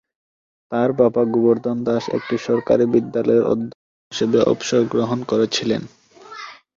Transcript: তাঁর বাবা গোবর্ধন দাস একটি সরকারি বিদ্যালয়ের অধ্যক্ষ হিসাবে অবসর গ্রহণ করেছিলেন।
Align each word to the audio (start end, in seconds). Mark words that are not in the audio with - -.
তাঁর 0.71 0.89
বাবা 0.99 1.21
গোবর্ধন 1.33 1.77
দাস 1.87 2.03
একটি 2.17 2.35
সরকারি 2.47 2.85
বিদ্যালয়ের 2.93 3.45
অধ্যক্ষ 3.45 3.79
হিসাবে 4.11 4.39
অবসর 4.51 4.81
গ্রহণ 4.93 5.19
করেছিলেন। 5.31 5.81